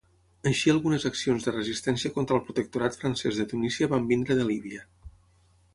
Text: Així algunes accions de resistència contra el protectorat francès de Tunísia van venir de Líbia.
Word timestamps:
Així 0.51 0.71
algunes 0.73 1.03
accions 1.09 1.45
de 1.47 1.53
resistència 1.57 2.13
contra 2.17 2.39
el 2.41 2.41
protectorat 2.49 2.99
francès 3.03 3.41
de 3.43 3.47
Tunísia 3.53 3.91
van 3.95 4.13
venir 4.15 4.37
de 4.43 4.51
Líbia. 4.53 4.89